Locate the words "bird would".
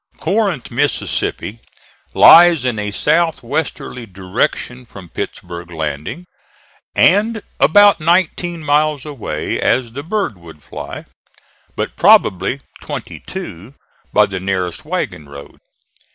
10.01-10.63